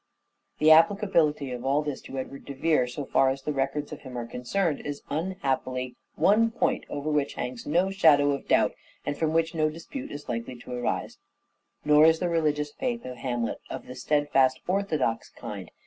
The 0.57 0.71
applicability 0.71 1.51
of 1.51 1.63
all 1.63 1.83
this 1.83 2.01
to 2.01 2.17
Edward 2.17 2.45
de 2.45 2.55
Vere, 2.55 2.87
so 2.87 3.05
far 3.05 3.29
as 3.29 3.43
the 3.43 3.53
records 3.53 3.91
of 3.91 3.99
him 3.99 4.17
are 4.17 4.25
concerned, 4.25 4.79
is, 4.79 5.03
un 5.11 5.35
happily, 5.43 5.95
one 6.15 6.49
point 6.49 6.85
over 6.89 7.11
which 7.11 7.35
hangs 7.35 7.67
no 7.67 7.91
shadow 7.91 8.31
of 8.31 8.47
doubt 8.47 8.71
and 9.05 9.15
from 9.15 9.31
which 9.31 9.53
no 9.53 9.69
dispute 9.69 10.11
is 10.11 10.27
likely 10.27 10.55
to 10.55 10.71
arise. 10.71 11.19
Religious 11.85 11.85
Nor 11.85 12.05
is 12.05 12.17
the 12.17 12.29
religious 12.29 12.71
faith 12.71 13.05
of 13.05 13.17
Hamlet 13.17 13.59
of 13.69 13.85
the 13.85 13.93
steadfast 13.93 14.59
orthodox 14.67 15.29
kind. 15.29 15.69